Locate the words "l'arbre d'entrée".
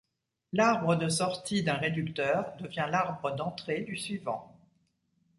2.89-3.81